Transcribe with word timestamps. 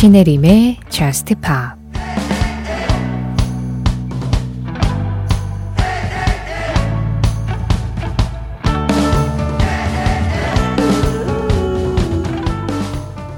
신혜림의 0.00 0.78
Just 0.88 1.34
Pop 1.34 1.78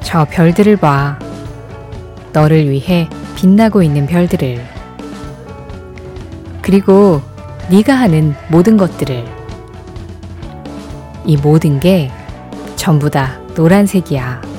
저 0.04 0.24
별들을 0.24 0.76
봐. 0.76 1.18
너를 2.32 2.70
위해 2.70 3.08
빛나고 3.34 3.82
있는 3.82 4.06
별들을. 4.06 4.64
그리고 6.60 7.20
네가 7.70 7.92
하는 7.92 8.36
모든 8.46 8.76
것들을. 8.76 9.24
이 11.24 11.36
모든 11.38 11.80
게 11.80 12.12
전부 12.76 13.10
다 13.10 13.40
노란색이야. 13.56 14.51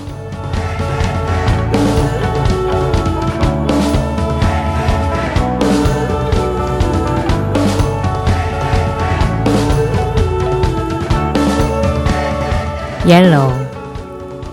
옐로우 13.05 13.52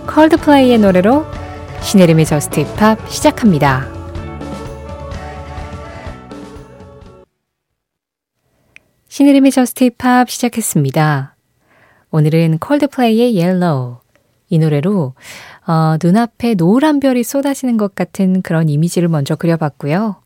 콜드플레이의 0.08 0.78
노래로 0.80 1.24
신혜림의 1.82 2.24
저스트 2.24 2.62
힙합 2.62 3.08
시작합니다. 3.08 3.86
신혜림의 9.06 9.52
Just 9.52 9.84
Pop 9.84 10.28
시작했습니다. 10.28 11.36
오늘은 12.10 12.58
콜드플레이의 12.58 13.36
Yellow 13.36 13.98
이 14.48 14.58
노래로 14.58 15.14
어, 15.68 15.96
눈앞에 16.02 16.56
노란 16.56 16.98
별이 16.98 17.22
쏟아지는 17.22 17.76
것 17.76 17.94
같은 17.94 18.42
그런 18.42 18.68
이미지를 18.68 19.06
먼저 19.06 19.36
그려봤고요. 19.36 20.16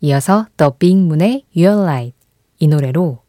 이어서 0.00 0.46
The 0.56 0.72
Big 0.80 0.98
Moon의 0.98 1.44
Your 1.56 1.80
Light 1.84 2.16
이 2.58 2.66
노래로 2.66 3.20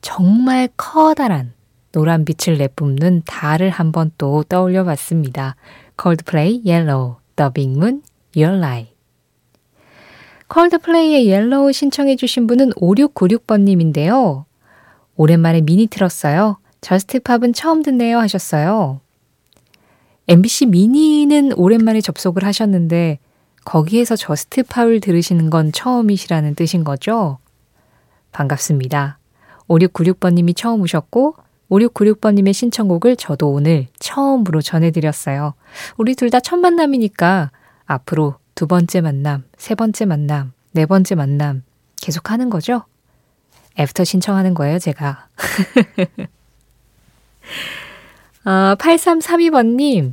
정말 0.00 0.68
커다란 0.76 1.52
노란 1.92 2.24
빛을 2.24 2.58
내뿜는 2.58 3.22
달을 3.26 3.70
한번 3.70 4.12
또 4.16 4.42
떠올려 4.44 4.84
봤습니다. 4.84 5.56
콜드플레이 5.96 6.62
Yellow, 6.64 7.16
Moon, 7.56 8.02
Your 8.36 8.56
Light. 8.58 8.94
콜드플레이의 10.48 11.28
Yellow 11.28 11.72
신청해 11.72 12.16
주신 12.16 12.46
분은 12.46 12.70
5696번님인데요. 12.70 14.44
오랜만에 15.16 15.60
미니 15.60 15.86
틀었어요. 15.86 16.58
Just 16.80 17.09
Pop은 17.09 17.52
처음 17.52 17.82
듣네요 17.82 18.18
하셨어요. 18.18 19.00
MBC 20.28 20.66
미니는 20.66 21.52
오랜만에 21.54 22.00
접속을 22.00 22.44
하셨는데 22.44 23.18
거기에서 23.64 24.16
Just 24.16 24.50
Pop을 24.50 25.00
들으시는 25.00 25.50
건 25.50 25.72
처음이시라는 25.72 26.54
뜻인 26.54 26.84
거죠? 26.84 27.38
반갑습니다. 28.32 29.18
5696번님이 29.68 30.56
처음 30.56 30.80
오셨고 30.82 31.36
5696번님의 31.70 32.52
신청곡을 32.52 33.16
저도 33.16 33.50
오늘 33.50 33.86
처음으로 33.98 34.60
전해드렸어요. 34.60 35.54
우리 35.96 36.14
둘 36.14 36.30
다 36.30 36.40
첫 36.40 36.58
만남이니까 36.58 37.50
앞으로 37.86 38.36
두 38.54 38.66
번째 38.66 39.00
만남, 39.00 39.44
세 39.56 39.74
번째 39.74 40.04
만남, 40.04 40.52
네 40.72 40.86
번째 40.86 41.14
만남 41.14 41.62
계속 42.00 42.30
하는 42.30 42.50
거죠? 42.50 42.84
애프터 43.78 44.04
신청하는 44.04 44.54
거예요, 44.54 44.78
제가. 44.78 45.28
아, 48.44 48.76
8332번님, 48.78 50.12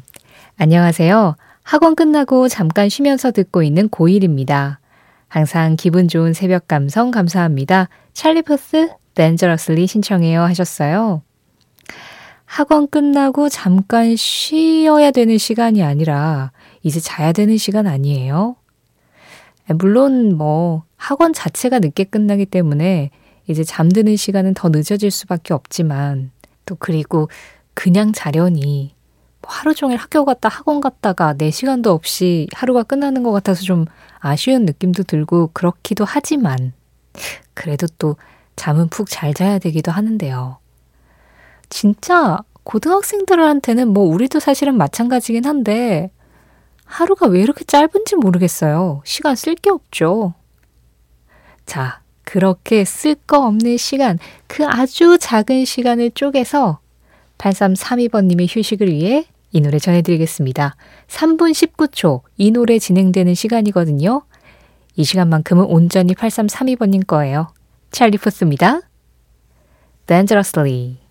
안녕하세요. 0.57 1.35
학원 1.63 1.95
끝나고 1.95 2.47
잠깐 2.47 2.89
쉬면서 2.89 3.31
듣고 3.31 3.63
있는 3.63 3.89
고1입니다. 3.89 4.77
항상 5.27 5.75
기분 5.75 6.07
좋은 6.07 6.33
새벽 6.33 6.67
감성 6.67 7.11
감사합니다. 7.11 7.89
찰리 8.13 8.51
푸스 8.51 8.89
Dangerously 9.15 9.87
신청해요 9.87 10.41
하셨어요. 10.43 11.21
학원 12.47 12.87
끝나고 12.87 13.49
잠깐 13.49 14.15
쉬어야 14.15 15.11
되는 15.11 15.37
시간이 15.37 15.83
아니라 15.83 16.51
이제 16.81 16.99
자야 16.99 17.33
되는 17.33 17.57
시간 17.57 17.85
아니에요? 17.85 18.55
물론 19.75 20.35
뭐 20.35 20.83
학원 20.95 21.33
자체가 21.33 21.79
늦게 21.79 22.05
끝나기 22.05 22.45
때문에 22.45 23.11
이제 23.47 23.63
잠드는 23.63 24.15
시간은 24.15 24.53
더 24.53 24.69
늦어질 24.69 25.11
수밖에 25.11 25.53
없지만 25.53 26.31
또 26.65 26.75
그리고 26.79 27.29
그냥 27.73 28.13
자려니 28.13 28.95
뭐 29.41 29.51
하루 29.51 29.75
종일 29.75 29.97
학교 29.97 30.23
갔다 30.23 30.47
학원 30.47 30.79
갔다가 30.79 31.33
내 31.33 31.51
시간도 31.51 31.91
없이 31.91 32.47
하루가 32.53 32.83
끝나는 32.83 33.23
것 33.23 33.33
같아서 33.33 33.63
좀 33.63 33.85
아쉬운 34.19 34.65
느낌도 34.65 35.03
들고 35.03 35.51
그렇기도 35.51 36.05
하지만 36.05 36.71
그래도 37.53 37.87
또 37.99 38.15
잠은 38.55 38.87
푹 38.87 39.07
잘 39.09 39.33
자야 39.33 39.59
되기도 39.59 39.91
하는데요. 39.91 40.59
진짜 41.69 42.39
고등학생들한테는 42.63 43.87
뭐 43.89 44.03
우리도 44.05 44.39
사실은 44.39 44.75
마찬가지긴 44.77 45.45
한데 45.45 46.11
하루가 46.85 47.27
왜 47.27 47.41
이렇게 47.41 47.63
짧은지 47.63 48.15
모르겠어요. 48.15 49.01
시간 49.05 49.35
쓸 49.35 49.55
게 49.55 49.69
없죠. 49.69 50.33
자, 51.65 52.01
그렇게 52.23 52.85
쓸 52.85 53.15
거 53.15 53.45
없는 53.45 53.77
시간, 53.77 54.19
그 54.47 54.65
아주 54.65 55.17
작은 55.19 55.65
시간을 55.65 56.11
쪼개서 56.11 56.79
8332번님의 57.37 58.47
휴식을 58.49 58.89
위해 58.89 59.25
이 59.51 59.61
노래 59.61 59.79
전해드리겠습니다. 59.79 60.75
3분 61.07 61.51
19초 61.51 62.21
이 62.37 62.51
노래 62.51 62.79
진행되는 62.79 63.33
시간이거든요. 63.33 64.23
이 64.95 65.03
시간만큼은 65.03 65.65
온전히 65.65 66.13
8332번님 66.13 67.05
거예요. 67.05 67.53
찰리 67.91 68.17
푸스입니다. 68.17 68.81
Dangerously 70.07 71.06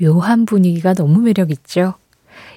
묘한 0.00 0.46
분위기가 0.46 0.94
너무 0.94 1.20
매력있죠. 1.20 1.94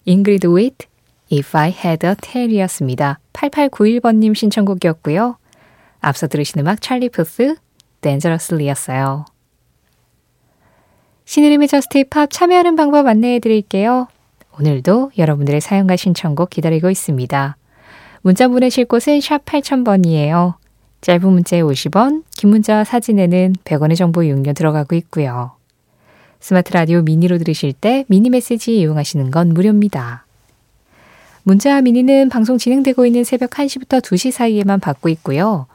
잉그리드 0.06 0.48
웨이트, 0.48 0.88
If 1.31 1.58
I 1.58 1.70
Had 1.72 2.08
a 2.08 2.16
Tail이었습니다. 2.16 3.20
8891번님 3.34 4.34
신청곡이었고요. 4.36 5.38
앞서 6.00 6.28
들으신 6.28 6.62
음악 6.62 6.81
찰리 6.81 7.09
푸스, 7.09 7.56
Dangerously였어요. 8.02 9.26
신혜림의 11.25 11.68
Just 11.68 12.06
Pop 12.09 12.30
참여하는 12.31 12.76
방법 12.78 13.06
안내해 13.06 13.40
드릴게요. 13.40 14.08
오늘도 14.58 15.12
여러분들의 15.18 15.59
사연과 15.59 15.97
신청곡 15.97 16.50
기다리고 16.50 16.90
있습니다. 16.90 17.58
문자 18.22 18.47
보내실 18.47 18.86
곳은 18.86 19.20
샵 19.22 19.44
8000번이에요. 19.46 20.56
짧은 21.02 21.30
문자에 21.30 21.62
50원, 21.62 22.24
긴 22.36 22.50
문자와 22.50 22.86
사진에는 22.86 23.56
100원의 23.64 23.97
정보 23.97 24.24
이용료 24.24 24.53
들어가고 24.53 24.96
있고요. 24.96 25.56
스마트 26.40 26.74
라디오 26.74 27.02
미니로 27.02 27.38
들으실 27.38 27.74
때 27.74 28.06
미니 28.08 28.30
메시지 28.30 28.80
이용하시는 28.80 29.31
건 29.31 29.50
무료입니다. 29.50 30.25
문자와 31.44 31.81
미니는 31.81 32.30
방송 32.30 32.58
진행되고 32.58 33.06
있는 33.06 33.24
새벽 33.24 33.52
1시부터 33.52 34.02
2시 34.02 34.31
사이에만 34.31 34.80
받고 34.80 35.09
있고요. 35.09 35.68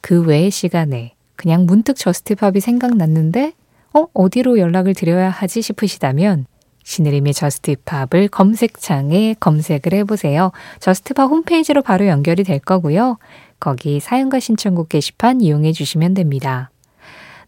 그 0.00 0.22
외의 0.22 0.50
시간에 0.50 1.14
그냥 1.36 1.66
문득 1.66 1.96
Just 1.96 2.28
Pop이 2.28 2.60
생각났는데 2.60 3.52
어, 3.94 4.06
어디로 4.12 4.58
연락을 4.58 4.94
드려야 4.94 5.30
하지 5.30 5.62
싶으시다면 5.62 6.46
신혜림의 6.84 7.34
JUST 7.34 7.72
POP을 7.72 8.28
검색창에 8.30 9.36
검색을 9.38 9.92
해보세요. 9.92 10.52
JUST 10.80 11.09
POP 11.09 11.30
홈페이지로 11.30 11.82
바로 11.82 12.06
연결이 12.06 12.44
될 12.44 12.58
거고요. 12.58 13.18
거기 13.60 14.00
사연과 14.00 14.40
신청곡 14.40 14.88
게시판 14.88 15.42
이용해 15.42 15.72
주시면 15.72 16.14
됩니다. 16.14 16.70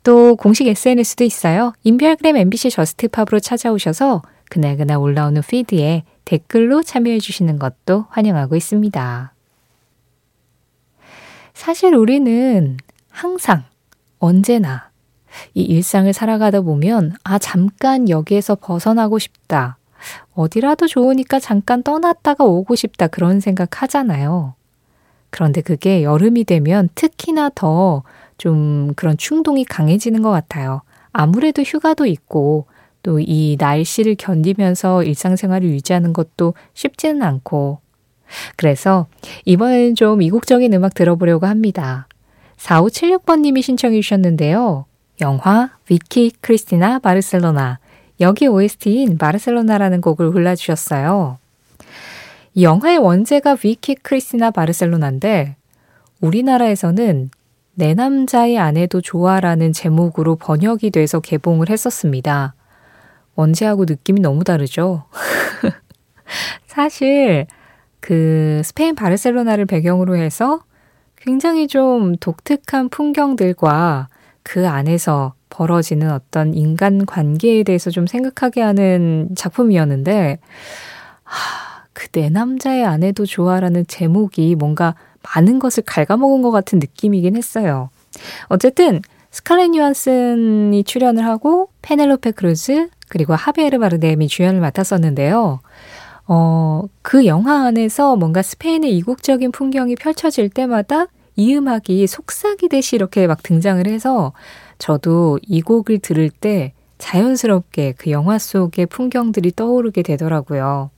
또 0.03 0.37
공식 0.37 0.67
SNS도 0.67 1.25
있어요. 1.25 1.73
인별그램 1.85 2.37
MBC 2.37 2.71
JUST 2.71 2.96
POP으로 2.96 3.41
찾아오셔서 3.41 4.23
그날그날 4.49 4.97
올라오는 4.99 5.41
피드에 5.43 6.05
댓글로 6.25 6.83
참여해 6.83 7.19
주시는 7.19 7.59
것도 7.59 8.07
환영하고 8.09 8.57
있습니다. 8.57 9.33
사실 11.55 11.95
우리는 11.95 12.79
항상 13.11 13.65
언제나 14.19 14.91
이 15.55 15.63
일상을 15.63 16.11
살아가다 16.13 16.63
보면 16.63 17.15
아 17.23 17.39
잠깐 17.39 18.09
여기에서 18.09 18.55
벗어나고 18.55 19.19
싶다. 19.19 19.77
어디라도 20.35 20.87
좋으니까 20.87 21.39
잠깐 21.39 21.83
떠났다가 21.83 22.45
오고 22.45 22.75
싶다 22.75 23.07
그런 23.07 23.41
생각 23.41 23.83
하잖아요. 23.83 24.55
그런데 25.29 25.61
그게 25.61 26.03
여름이 26.03 26.45
되면 26.45 26.89
특히나 26.95 27.51
더 27.55 28.03
좀 28.41 28.95
그런 28.97 29.19
충동이 29.19 29.67
강해지는 29.67 30.23
것 30.23 30.31
같아요. 30.31 30.81
아무래도 31.13 31.61
휴가도 31.61 32.07
있고 32.07 32.67
또 33.03 33.21
이 33.21 33.57
날씨를 33.59 34.15
견디면서 34.17 35.05
일상생활을 35.05 35.69
유지하는 35.69 36.13
것도 36.13 36.55
쉽지는 36.75 37.23
않고 37.23 37.81
그래서 38.57 39.07
이번에는 39.45 39.95
좀 39.95 40.23
이국적인 40.23 40.73
음악 40.73 40.95
들어보려고 40.95 41.47
합니다. 41.47 42.07
4576번님이 42.57 43.63
신청해 43.63 44.01
주셨는데요. 44.01 44.87
영화 45.21 45.71
위키 45.91 46.31
크리스티나 46.41 46.99
바르셀로나 46.99 47.79
여기 48.21 48.47
OST인 48.47 49.19
바르셀로나라는 49.19 50.01
곡을 50.01 50.31
골라주셨어요. 50.33 51.39
이 52.55 52.65
영화의 52.65 52.99
원제가 52.99 53.57
위키 53.63 53.95
크리스나 53.95 54.51
바르셀로나인데 54.51 55.57
우리나라에서는 56.21 57.31
내 57.75 57.95
남자의 57.95 58.59
아내도 58.59 59.01
좋아라는 59.01 59.73
제목으로 59.73 60.37
번역이 60.37 60.91
돼서 60.91 61.21
개봉을 61.21 61.71
했었습니다. 61.71 62.55
원제하고 63.35 63.85
느낌이 63.89 64.21
너무 64.21 64.45
다르죠? 64.45 65.05
사실 66.67 67.47
그 68.01 68.61
스페인 68.65 68.95
바르셀로나를 68.95 69.67
배경으로 69.67 70.17
해서 70.17 70.61
굉장히 71.17 71.69
좀 71.69 72.17
독특한 72.17 72.89
풍경들과 72.89 74.09
그 74.43 74.69
안에서 74.69 75.35
벌어지는 75.51 76.11
어떤 76.11 76.55
인간 76.55 77.05
관계에 77.05 77.63
대해서 77.63 77.91
좀 77.91 78.07
생각하게 78.07 78.63
하는 78.63 79.29
작품이었는데, 79.37 80.39
하, 81.23 81.85
그 81.93 82.12
내 82.12 82.31
남자의 82.31 82.87
아내도 82.87 83.27
좋아라는 83.27 83.87
제목이 83.87 84.55
뭔가 84.55 84.95
많은 85.23 85.59
것을 85.59 85.83
갉아먹은 85.87 86.43
것 86.43 86.51
같은 86.51 86.79
느낌이긴 86.79 87.37
했어요. 87.37 87.91
어쨌든 88.49 89.03
스칼렛 89.31 89.75
요한슨이 89.75 90.85
출연을 90.85 91.25
하고 91.25 91.71
페넬로페 91.83 92.33
크루즈 92.33 92.89
그리고 93.09 93.35
하비에르 93.35 93.79
바르뎀이 93.79 94.29
주연을 94.29 94.61
맡았었는데요. 94.61 95.61
어, 96.27 96.85
그 97.03 97.27
영화 97.27 97.67
안에서 97.67 98.17
뭔가 98.17 98.43
스페인의 98.43 98.97
이국적인 98.97 99.53
풍경이 99.53 99.97
펼쳐질 99.97 100.49
때마다 100.49 101.07
이 101.37 101.55
음악이 101.57 102.07
속삭이듯이 102.07 102.97
이렇게 102.97 103.27
막 103.27 103.43
등장을 103.43 103.85
해서 103.87 104.33
저도 104.79 105.39
이 105.43 105.61
곡을 105.61 105.99
들을 105.99 106.31
때 106.31 106.73
자연스럽게 106.99 107.95
그 107.97 108.11
영화 108.11 108.39
속의 108.39 108.87
풍경들이 108.87 109.53
떠오르게 109.57 110.03
되더라고요. 110.03 110.91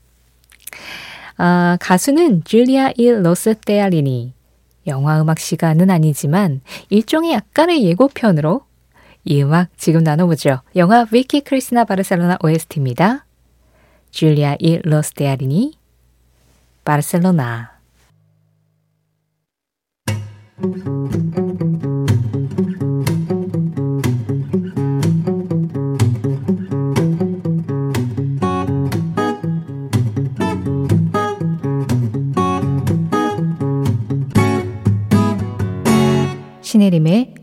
아, 1.37 1.77
가수는 1.81 2.45
줄리아 2.45 2.93
일 2.97 3.25
로스테알리니. 3.25 4.35
영화 4.89 5.21
음악 5.21 5.39
시간은 5.39 5.91
아니지만 5.91 6.61
일종의 6.91 7.33
약간의 7.33 7.85
예고편으로 7.85 8.63
이 9.25 9.43
음악 9.43 9.69
지금 9.77 10.03
나눠보죠. 10.03 10.61
영화 10.75 11.07
위키 11.13 11.41
크리스나 11.41 11.85
바르셀로나 11.85 12.39
OST입니다. 12.43 13.25
줄리아 14.11 14.57
일 14.59 14.83
로스테알리니, 14.85 15.79
바르셀로나. 16.85 17.73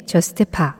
저스트 0.09 0.44
파 0.45 0.75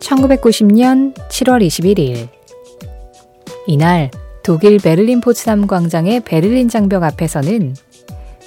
(1990년 0.00 1.14
7월 1.28 1.62
21일) 1.66 2.30
이날 3.66 4.10
독일 4.42 4.78
베를린 4.78 5.20
포츠담 5.20 5.66
광장의 5.66 6.20
베를린 6.20 6.70
장벽 6.70 7.02
앞에서는 7.02 7.76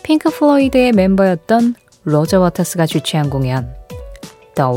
핑크 0.01 0.31
플로이드의 0.31 0.93
멤버였던 0.93 1.75
로저 2.05 2.39
워터스가 2.39 2.88
주최한 2.88 3.29
공연 3.29 3.71
The 4.55 4.67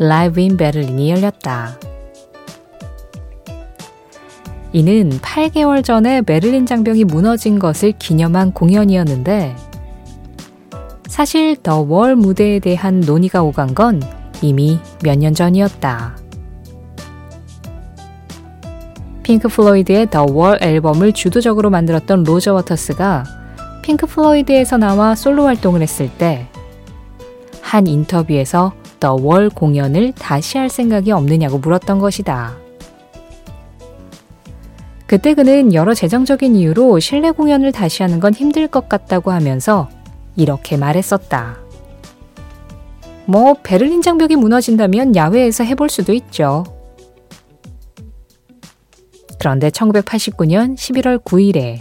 Live 0.00 0.42
in 0.42 0.56
Berlin이 0.56 1.10
열렸다. 1.10 1.78
이는 4.72 5.10
8개월 5.20 5.84
전에 5.84 6.20
베를린 6.22 6.66
장벽이 6.66 7.04
무너진 7.04 7.58
것을 7.60 7.92
기념한 7.92 8.52
공연이었는데 8.52 9.54
사실 11.06 11.56
The 11.62 11.80
Wall 11.82 12.16
무대에 12.16 12.58
대한 12.58 12.98
논의가 13.00 13.42
오간 13.44 13.74
건 13.74 14.02
이미 14.42 14.80
몇 15.04 15.16
년 15.16 15.32
전이었다. 15.32 16.16
핑크 19.22 19.48
플로이드의 19.48 20.10
The 20.10 20.24
Wall 20.26 20.58
앨범을 20.60 21.12
주도적으로 21.12 21.70
만들었던 21.70 22.24
로저 22.24 22.52
워터스가 22.54 23.24
핑크 23.82 24.06
플로이드에서 24.06 24.76
나와 24.76 25.14
솔로 25.14 25.44
활동을 25.44 25.82
했을 25.82 26.10
때 26.10 26.48
한 27.62 27.86
인터뷰에서 27.86 28.72
The 29.04 29.24
Wall 29.24 29.50
공연을 29.50 30.12
다시 30.12 30.56
할 30.56 30.70
생각이 30.70 31.12
없느냐고 31.12 31.58
물었던 31.58 31.98
것이다. 31.98 32.56
그때 35.06 35.34
그는 35.34 35.74
여러 35.74 35.92
재정적인 35.92 36.56
이유로 36.56 37.00
실내 37.00 37.30
공연을 37.30 37.70
다시 37.70 38.02
하는 38.02 38.18
건 38.18 38.32
힘들 38.32 38.66
것 38.66 38.88
같다고 38.88 39.30
하면서 39.30 39.90
이렇게 40.36 40.78
말했었다. 40.78 41.58
뭐, 43.26 43.52
베를린 43.62 44.00
장벽이 44.00 44.36
무너진다면 44.36 45.16
야외에서 45.16 45.64
해볼 45.64 45.90
수도 45.90 46.14
있죠. 46.14 46.64
그런데 49.38 49.68
1989년 49.68 50.76
11월 50.76 51.22
9일에 51.22 51.80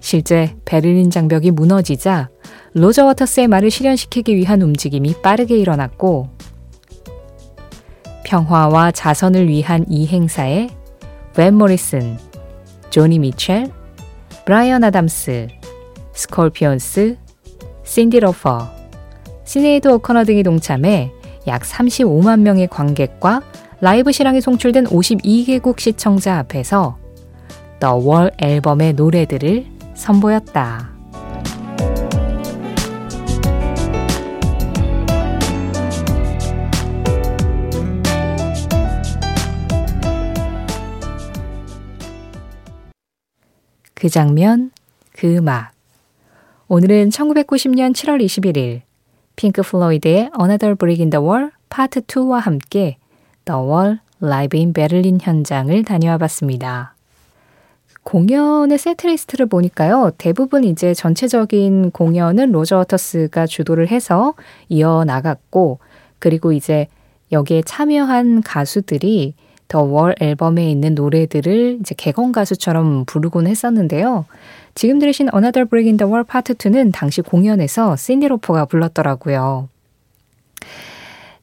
실제 0.00 0.56
베를린 0.64 1.10
장벽이 1.10 1.52
무너지자 1.52 2.30
로저 2.78 3.06
워터스의 3.06 3.48
말을 3.48 3.70
실현시키기 3.70 4.36
위한 4.36 4.60
움직임이 4.60 5.14
빠르게 5.22 5.56
일어났고 5.56 6.28
평화와 8.26 8.90
자선을 8.90 9.48
위한 9.48 9.86
이 9.88 10.06
행사에 10.06 10.68
웬 11.38 11.54
모리슨, 11.54 12.18
조니 12.90 13.18
미첼, 13.20 13.72
브라이언 14.44 14.84
아담스, 14.84 15.48
스콜피온스, 16.12 17.16
신디 17.82 18.20
로퍼, 18.20 18.68
시네이드 19.44 19.88
오커너 19.88 20.24
등이 20.24 20.42
동참해 20.42 21.10
약 21.46 21.62
35만 21.62 22.40
명의 22.40 22.68
관객과 22.68 23.40
라이브 23.80 24.12
실황이 24.12 24.42
송출된 24.42 24.84
52개국 24.84 25.78
시청자 25.78 26.36
앞에서 26.40 26.98
The 27.80 28.02
Wall 28.02 28.32
앨범의 28.36 28.92
노래들을 28.92 29.64
선보였다. 29.94 30.95
그 44.06 44.10
장면, 44.10 44.70
그 45.10 45.36
음악. 45.36 45.72
오늘은 46.68 47.08
1990년 47.08 47.92
7월 47.92 48.24
21일 48.24 48.82
핑크 49.34 49.62
플로이드의 49.62 50.30
Another 50.38 50.76
Brick 50.76 51.02
in 51.02 51.10
the 51.10 51.20
Wall 51.20 51.50
Part 51.68 52.02
2와 52.02 52.38
함께 52.38 52.98
The 53.46 53.60
Wall 53.60 53.98
Live 54.20 54.58
in 54.58 54.72
Berlin 54.72 55.18
현장을 55.20 55.82
다녀와 55.82 56.18
봤습니다. 56.18 56.94
공연의 58.04 58.78
setlist를 58.78 59.46
보니까요. 59.46 60.12
대부분 60.18 60.62
이제 60.62 60.94
전체적인 60.94 61.90
공연은 61.90 62.52
로저 62.52 62.76
워터스가 62.76 63.48
주도를 63.48 63.88
해서 63.88 64.34
이어나갔고 64.68 65.80
그리고 66.20 66.52
이제 66.52 66.86
여기에 67.32 67.62
참여한 67.62 68.44
가수들이 68.44 69.34
The 69.68 69.82
Wall 69.82 70.14
앨범에 70.20 70.70
있는 70.70 70.94
노래들을 70.94 71.78
이제 71.80 71.94
객원 71.96 72.32
가수처럼 72.32 73.04
부르곤 73.06 73.46
했었는데요. 73.46 74.26
지금 74.74 74.98
들으신 74.98 75.28
Another 75.34 75.68
Brick 75.68 75.88
in 75.88 75.96
the 75.96 76.10
Wall 76.10 76.24
Part 76.24 76.52
2는 76.54 76.92
당시 76.92 77.20
공연에서 77.22 77.96
신디 77.96 78.28
로퍼가 78.28 78.66
불렀더라고요. 78.66 79.68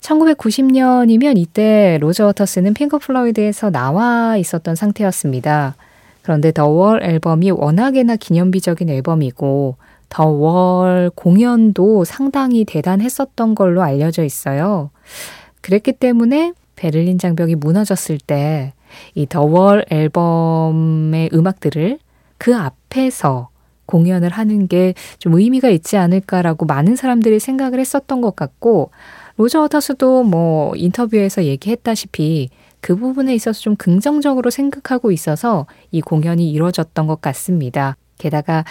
1990년이면 0.01 1.37
이때 1.37 1.97
로저 2.01 2.25
워터스는 2.25 2.73
핑크 2.73 2.99
플로이드에서 2.99 3.71
나와 3.71 4.35
있었던 4.37 4.75
상태였습니다. 4.75 5.75
그런데 6.21 6.51
The 6.51 6.67
Wall 6.67 7.03
앨범이 7.03 7.51
워낙에나 7.51 8.15
기념비적인 8.17 8.89
앨범이고 8.89 9.77
The 10.09 10.25
Wall 10.29 11.09
공연도 11.15 12.03
상당히 12.05 12.65
대단했었던 12.65 13.55
걸로 13.55 13.81
알려져 13.81 14.23
있어요. 14.23 14.89
그랬기 15.61 15.93
때문에 15.93 16.53
베를린 16.75 17.17
장벽이 17.17 17.55
무너졌을 17.55 18.17
때 18.17 18.73
이 19.15 19.25
더 19.25 19.43
월 19.45 19.85
앨범의 19.89 21.29
음악들을 21.33 21.97
그 22.37 22.55
앞에서 22.55 23.49
공연을 23.85 24.29
하는 24.29 24.67
게 24.67 24.93
좀 25.19 25.33
의미가 25.33 25.69
있지 25.69 25.97
않을까라고 25.97 26.65
많은 26.65 26.95
사람들이 26.95 27.39
생각을 27.39 27.79
했었던 27.79 28.21
것 28.21 28.35
같고 28.35 28.91
로저 29.37 29.61
워터스도 29.61 30.23
뭐 30.23 30.73
인터뷰에서 30.75 31.43
얘기했다시피 31.45 32.49
그 32.81 32.95
부분에 32.95 33.33
있어서 33.33 33.59
좀 33.61 33.75
긍정적으로 33.75 34.49
생각하고 34.49 35.11
있어서 35.11 35.65
이 35.91 36.01
공연이 36.01 36.51
이루어졌던 36.51 37.07
것 37.07 37.21
같습니다. 37.21 37.95
게다가 38.19 38.63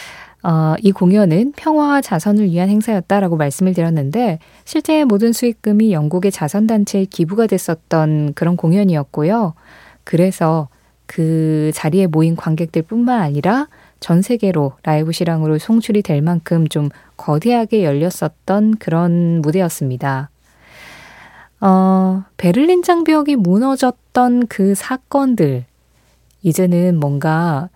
어, 0.42 0.74
이 0.80 0.90
공연은 0.90 1.52
평화와 1.56 2.00
자선을 2.00 2.46
위한 2.46 2.68
행사였다라고 2.68 3.36
말씀을 3.36 3.74
드렸는데 3.74 4.40
실제 4.64 5.04
모든 5.04 5.32
수익금이 5.32 5.92
영국의 5.92 6.32
자선단체에 6.32 7.04
기부가 7.04 7.46
됐었던 7.46 8.34
그런 8.34 8.56
공연이었고요. 8.56 9.54
그래서 10.04 10.68
그 11.06 11.70
자리에 11.74 12.06
모인 12.06 12.34
관객들 12.34 12.82
뿐만 12.82 13.20
아니라 13.20 13.68
전 14.00 14.20
세계로 14.20 14.72
라이브 14.82 15.12
실황으로 15.12 15.58
송출이 15.58 16.02
될 16.02 16.22
만큼 16.22 16.66
좀 16.66 16.88
거대하게 17.16 17.84
열렸었던 17.84 18.78
그런 18.78 19.40
무대였습니다. 19.42 20.30
어, 21.60 22.24
베를린 22.36 22.82
장벽이 22.82 23.36
무너졌던 23.36 24.48
그 24.48 24.74
사건들, 24.74 25.64
이제는 26.42 26.98
뭔가 26.98 27.68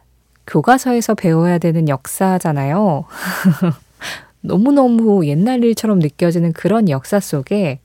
교과서에서 0.46 1.14
배워야 1.14 1.58
되는 1.58 1.88
역사잖아요. 1.88 3.04
너무너무 4.40 5.26
옛날 5.26 5.64
일처럼 5.64 5.98
느껴지는 5.98 6.52
그런 6.52 6.88
역사 6.88 7.20
속에 7.20 7.80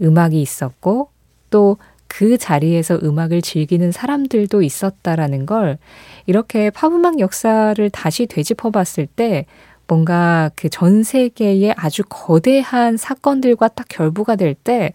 음악이 0.00 0.40
있었고 0.40 1.10
또 1.50 1.76
그 2.16 2.38
자리에서 2.38 3.00
음악을 3.02 3.42
즐기는 3.42 3.90
사람들도 3.90 4.62
있었다라는 4.62 5.46
걸 5.46 5.78
이렇게 6.26 6.70
팝음악 6.70 7.18
역사를 7.18 7.90
다시 7.90 8.26
되짚어 8.26 8.70
봤을 8.70 9.06
때 9.06 9.46
뭔가 9.88 10.48
그 10.54 10.68
전 10.68 11.02
세계의 11.02 11.74
아주 11.76 12.04
거대한 12.08 12.96
사건들과 12.96 13.66
딱 13.68 13.86
결부가 13.88 14.36
될 14.36 14.54
때, 14.54 14.92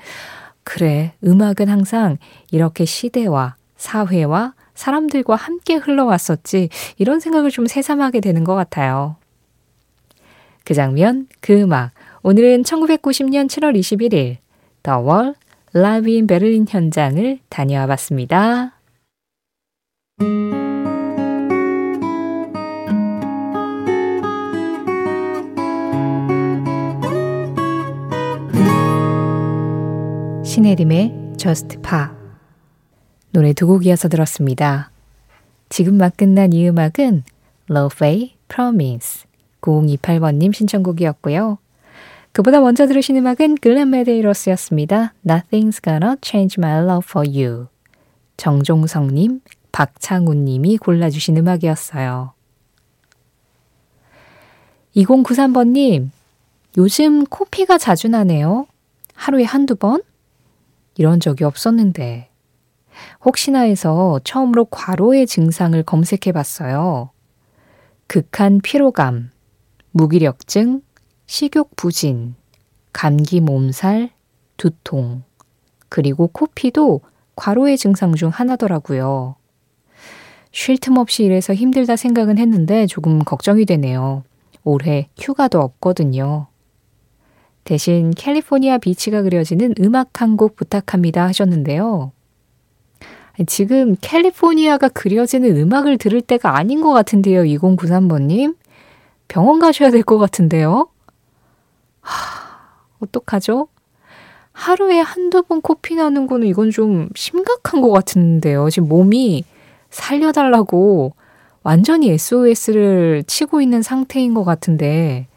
그래, 0.64 1.12
음악은 1.26 1.68
항상 1.68 2.18
이렇게 2.52 2.86
시대와 2.86 3.56
사회와 3.76 4.54
사람들과 4.80 5.36
함께 5.36 5.76
흘러왔었지, 5.76 6.70
이런 6.98 7.20
생각을 7.20 7.52
좀 7.52 7.68
새삼하게 7.68 8.22
되는 8.22 8.46
것 8.46 8.56
같아요. 8.56 9.18
그 10.64 10.74
장면, 10.74 11.28
그 11.42 11.60
음악. 11.62 11.92
오늘은 12.24 12.64
1990년 12.64 13.48
7월 13.48 13.78
21일, 13.78 14.38
The 14.84 15.00
Wall, 15.00 15.36
인 16.08 16.28
베를린 16.28 16.66
현장을 16.70 17.40
다녀와 17.50 17.88
봤습니다. 17.88 18.80
신혜림의 30.46 31.34
Just 31.38 31.80
노래 33.32 33.54
두 33.54 33.68
곡 33.68 33.86
이어서 33.86 34.10
들었습니다. 34.10 34.92
지금 35.70 35.98
막 35.98 36.18
끝난 36.18 36.52
이 36.54 36.68
음악은 36.68 37.24
Love 37.70 38.34
Promise 38.48 39.26
9028번님 39.62 40.54
신청곡이었고요. 40.54 41.60
그보다 42.32 42.60
먼저 42.60 42.88
들으신 42.88 43.18
음악은 43.18 43.56
글렌 43.62 43.90
메데이로스였습니다. 43.92 45.14
Nothing's 45.26 45.84
gonna 45.84 46.16
change 46.24 46.56
my 46.58 46.84
love 46.84 47.06
for 47.08 47.28
you. 47.28 47.68
정종성님, 48.38 49.42
박창훈님이 49.72 50.78
골라주신 50.78 51.38
음악이었어요. 51.38 52.34
2093번님, 54.96 56.10
요즘 56.78 57.26
코피가 57.26 57.78
자주 57.78 58.08
나네요. 58.08 58.66
하루에 59.14 59.44
한두 59.44 59.76
번? 59.76 60.02
이런 60.98 61.20
적이 61.20 61.44
없었는데 61.44 62.29
혹시나 63.24 63.62
해서 63.62 64.20
처음으로 64.24 64.66
과로의 64.66 65.28
증상을 65.28 65.82
검색해 65.84 66.32
봤어요. 66.34 67.12
극한 68.08 68.60
피로감, 68.62 69.30
무기력증, 69.92 70.82
식욕 71.26 71.76
부진, 71.76 72.36
감기 72.94 73.40
몸살, 73.40 74.10
두통, 74.58 75.24
그리고 75.90 76.28
코피도 76.28 77.02
과로의 77.36 77.78
증상 77.78 78.16
중 78.16 78.30
하나더라고요. 78.30 79.36
쉴 80.52 80.78
틈 80.80 80.98
없이 80.98 81.24
일해서 81.24 81.54
힘들다 81.54 81.96
생각은 81.96 82.38
했는데 82.38 82.88
조금 82.88 83.20
걱정이 83.20 83.66
되네요. 83.66 84.24
올해 84.64 85.10
휴가도 85.18 85.60
없거든요. 85.62 86.48
대신 87.64 88.12
캘리포니아 88.12 88.78
비치가 88.80 89.22
그려지는 89.22 89.76
음악 89.80 90.22
한 90.22 90.36
곡 90.36 90.56
부탁합니다 90.56 91.24
하셨는데요. 91.26 92.12
지금 93.48 93.96
캘리포니아가 94.02 94.90
그려지는 94.90 95.56
음악을 95.58 95.98
들을 95.98 96.22
때가 96.22 96.58
아닌 96.58 96.82
것 96.82 96.92
같은데요. 96.94 97.44
2093번님. 97.44 98.56
병원 99.28 99.60
가셔야 99.60 99.92
될 99.92 100.04
것 100.04 100.18
같은데요. 100.18 100.88
하, 102.02 102.16
어떡하죠? 103.00 103.68
하루에 104.52 105.00
한두 105.00 105.44
번 105.44 105.62
코피 105.62 105.96
나는 105.96 106.28
거는 106.28 106.48
이건 106.48 106.72
좀 106.72 107.10
심각한 107.16 107.82
것 107.82 107.92
같은데요. 107.92 108.70
지금 108.70 108.90
몸이 108.90 109.46
살려달라고 109.90 111.14
완전히 111.64 112.10
SOS를 112.12 113.24
치고 113.28 113.62
있는 113.62 113.82
상태인 113.82 114.34
것 114.34 114.44
같은데, 114.44 115.28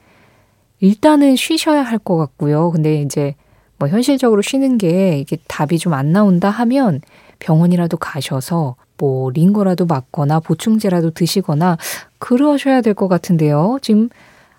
일단은 0.80 1.36
쉬셔야 1.36 1.82
할 1.82 1.98
것 1.98 2.16
같고요. 2.16 2.70
근데 2.72 3.00
이제 3.02 3.34
뭐 3.78 3.88
현실적으로 3.88 4.42
쉬는 4.42 4.78
게 4.78 5.18
이게 5.18 5.36
답이 5.48 5.78
좀 5.78 5.92
안 5.92 6.12
나온다 6.12 6.50
하면 6.50 7.00
병원이라도 7.42 7.96
가셔서 7.96 8.76
뭐 8.98 9.30
링거라도 9.30 9.86
맞거나 9.86 10.38
보충제라도 10.40 11.10
드시거나 11.10 11.76
그러셔야 12.18 12.80
될 12.80 12.94
것 12.94 13.08
같은데요. 13.08 13.78
지금 13.82 14.08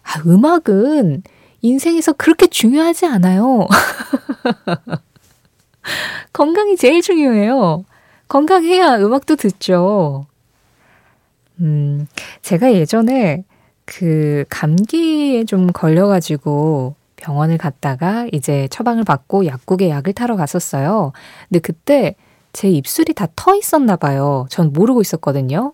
아, 0.04 0.22
음악은 0.28 1.24
인생에서 1.62 2.12
그렇게 2.14 2.48
중요하지 2.48 3.06
않아요. 3.06 3.68
건강이 6.34 6.76
제일 6.78 7.02
중요해요. 7.02 7.86
건강해야 8.28 8.98
음악도 8.98 9.36
듣죠. 9.36 10.26
음, 11.60 12.08
제가 12.42 12.74
예전에 12.74 13.44
그 13.86 14.44
감기에 14.50 15.46
좀 15.46 15.68
걸려가지고 15.72 16.96
병원을 17.16 17.58
갔다가 17.58 18.28
이제 18.34 18.68
처방을 18.70 19.04
받고 19.04 19.46
약국에 19.46 19.90
약을 19.90 20.14
타러 20.14 20.36
갔었어요. 20.36 21.14
근데 21.48 21.60
그때 21.60 22.16
제 22.54 22.70
입술이 22.70 23.14
다 23.14 23.28
터 23.36 23.56
있었나 23.56 23.96
봐요. 23.96 24.46
전 24.50 24.72
모르고 24.72 25.02
있었거든요. 25.02 25.74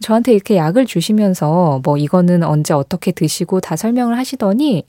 저한테 0.00 0.32
이렇게 0.32 0.56
약을 0.56 0.86
주시면서 0.86 1.80
뭐 1.84 1.96
이거는 1.96 2.42
언제 2.42 2.74
어떻게 2.74 3.12
드시고 3.12 3.60
다 3.60 3.76
설명을 3.76 4.16
하시더니 4.18 4.86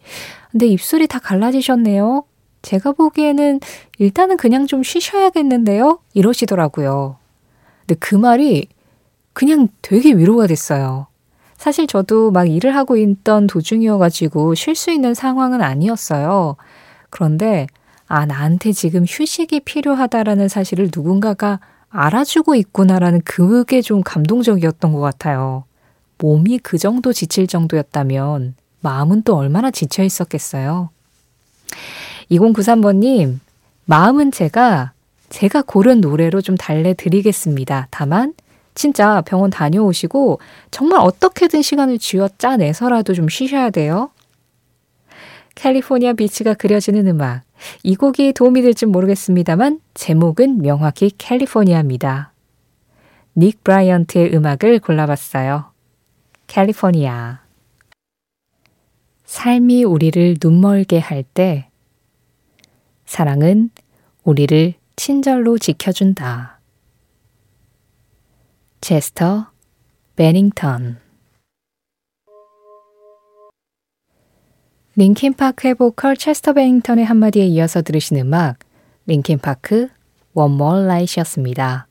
근데 0.51 0.67
입술이 0.67 1.07
다 1.07 1.19
갈라지셨네요. 1.19 2.23
제가 2.61 2.93
보기에는 2.93 3.59
일단은 3.99 4.37
그냥 4.37 4.65
좀 4.65 4.81
쉬셔야겠는데요? 4.83 5.99
이러시더라고요. 6.13 7.17
근데 7.81 7.95
그 7.99 8.15
말이 8.15 8.67
그냥 9.33 9.67
되게 9.81 10.13
위로가 10.13 10.47
됐어요. 10.47 11.07
사실 11.57 11.87
저도 11.87 12.31
막 12.31 12.45
일을 12.49 12.75
하고 12.75 12.97
있던 12.97 13.47
도중이어가지고 13.47 14.55
쉴 14.55 14.75
수 14.75 14.91
있는 14.91 15.13
상황은 15.13 15.61
아니었어요. 15.61 16.55
그런데, 17.09 17.67
아, 18.07 18.25
나한테 18.25 18.71
지금 18.71 19.05
휴식이 19.07 19.61
필요하다라는 19.61 20.47
사실을 20.47 20.89
누군가가 20.93 21.59
알아주고 21.89 22.55
있구나라는 22.55 23.21
그게 23.23 23.81
좀 23.81 24.03
감동적이었던 24.03 24.91
것 24.93 24.99
같아요. 24.99 25.63
몸이 26.17 26.59
그 26.59 26.77
정도 26.77 27.13
지칠 27.13 27.47
정도였다면 27.47 28.55
마음은 28.81 29.23
또 29.23 29.35
얼마나 29.35 29.71
지쳐 29.71 30.03
있었겠어요. 30.03 30.89
2093번님, 32.31 33.39
마음은 33.85 34.31
제가, 34.31 34.93
제가 35.29 35.63
고른 35.63 36.01
노래로 36.01 36.41
좀 36.41 36.55
달래드리겠습니다. 36.55 37.87
다만, 37.91 38.33
진짜 38.75 39.21
병원 39.21 39.49
다녀오시고 39.49 40.39
정말 40.69 40.99
어떻게든 40.99 41.61
시간을 41.61 41.97
쥐어 41.97 42.29
짜내서라도 42.37 43.13
좀 43.13 43.29
쉬셔야 43.29 43.69
돼요. 43.69 44.11
캘리포니아 45.55 46.13
비치가 46.13 46.53
그려지는 46.53 47.07
음악. 47.07 47.44
이 47.83 47.95
곡이 47.95 48.33
도움이 48.33 48.61
될지 48.61 48.85
모르겠습니다만 48.85 49.79
제목은 49.93 50.61
명확히 50.61 51.11
캘리포니아입니다. 51.17 52.33
닉 53.37 53.63
브라이언트의 53.63 54.33
음악을 54.35 54.79
골라봤어요. 54.79 55.71
캘리포니아. 56.47 57.41
삶이 59.25 59.83
우리를 59.83 60.35
눈멀게 60.41 60.99
할 60.99 61.23
때 61.23 61.69
사랑은 63.05 63.69
우리를 64.23 64.73
친절로 64.95 65.57
지켜준다. 65.57 66.59
체스터 68.81 69.51
베닝턴 70.15 70.99
링킨파크의 74.97 75.75
보컬 75.75 76.15
체스터 76.15 76.53
베닝턴의 76.53 77.03
한마디에 77.03 77.45
이어서 77.45 77.81
들으신 77.81 78.17
음악 78.17 78.59
링킨파크 79.07 79.89
One 80.33 80.55
More 80.55 80.83
Light이었습니다. 80.83 81.87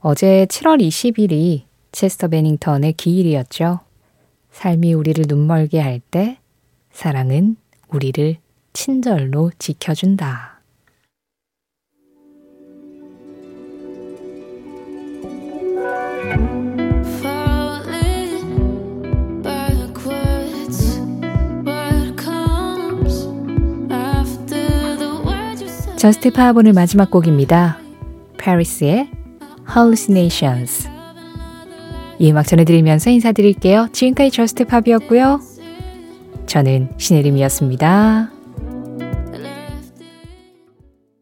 어제 0.00 0.46
7월 0.46 0.80
20일이 0.80 1.64
체스터 1.92 2.28
베닝턴의 2.28 2.94
기일이었죠. 2.94 3.80
삶이 4.52 4.94
우리를 4.94 5.24
눈멀게 5.28 5.80
할 5.80 6.00
때 6.10 6.38
사랑은 6.92 7.56
우리를 7.88 8.36
친절로 8.72 9.50
지켜준다. 9.58 10.57
저스트 25.98 26.30
파하본의 26.30 26.74
마지막 26.74 27.10
곡입니다. 27.10 27.76
파리스의 28.38 29.10
Hallucinations. 29.68 30.88
이 32.20 32.30
음악 32.30 32.46
전해드리면서 32.46 33.10
인사드릴게요. 33.10 33.88
지금까지 33.90 34.30
저스트 34.30 34.64
팝이었고요. 34.64 35.40
저는 36.46 36.90
신혜림이었습니다. 36.98 38.37